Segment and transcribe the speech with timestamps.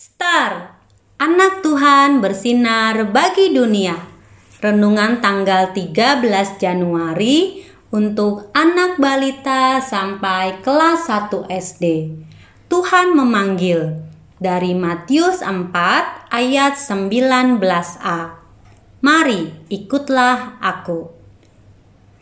[0.00, 0.80] Keluar!
[1.20, 3.98] Anak Tuhan bersinar bagi dunia.
[4.62, 11.84] Renungan tanggal 13 Januari untuk anak balita sampai kelas 1 SD.
[12.72, 14.00] Tuhan memanggil
[14.40, 15.68] dari Matius 4
[16.32, 18.20] ayat 19a.
[19.04, 21.12] Mari ikutlah aku.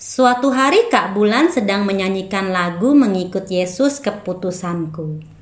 [0.01, 5.38] Suatu hari Kak Bulan sedang menyanyikan lagu mengikut Yesus keputusanku.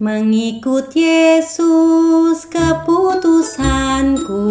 [0.00, 4.48] Mengikut Yesus keputusanku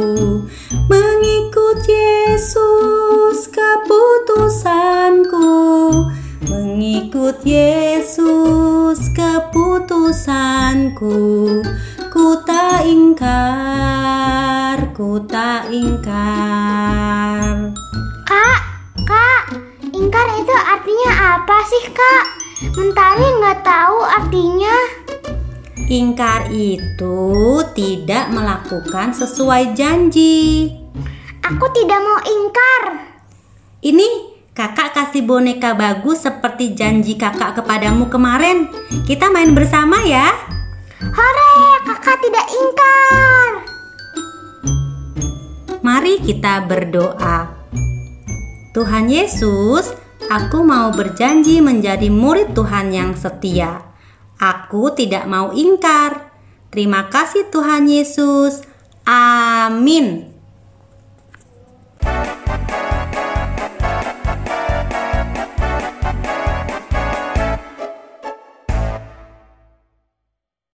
[0.86, 5.50] Mengikut Yesus keputusanku
[6.46, 11.18] Mengikut Yesus keputusanku
[12.14, 17.74] Ku tak ingkar, ku tak ingkar
[18.30, 18.62] Kak,
[19.02, 19.58] kak,
[19.98, 22.38] ingkar itu artinya apa sih kak?
[22.78, 25.09] Mentari nggak tahu artinya.
[25.90, 27.18] Ingkar itu
[27.74, 30.70] tidak melakukan sesuai janji.
[31.42, 33.10] Aku tidak mau ingkar.
[33.82, 34.06] Ini
[34.54, 38.70] kakak kasih boneka bagus seperti janji kakak kepadamu kemarin.
[39.10, 40.30] Kita main bersama ya.
[41.02, 43.52] Hore, kakak tidak ingkar.
[45.82, 47.50] Mari kita berdoa.
[48.78, 49.90] Tuhan Yesus,
[50.30, 53.89] aku mau berjanji menjadi murid Tuhan yang setia.
[54.40, 56.32] Aku tidak mau ingkar.
[56.72, 58.64] Terima kasih Tuhan Yesus.
[59.04, 60.39] Amin.